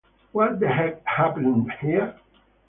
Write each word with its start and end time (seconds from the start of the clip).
What 0.31 0.59
the 0.59 0.67
heck 0.67 1.05
happened 1.05 1.71
here? 1.73 2.15